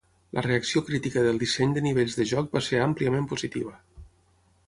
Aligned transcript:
La 0.35 0.43
reacció 0.43 0.81
crítica 0.87 1.23
del 1.25 1.41
disseny 1.43 1.75
de 1.75 1.83
nivells 1.89 2.17
de 2.21 2.27
joc 2.33 2.49
va 2.57 2.63
ser 2.69 2.81
àmpliament 2.89 3.31
positiva. 3.35 3.77